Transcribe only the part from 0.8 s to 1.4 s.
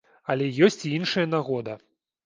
і іншая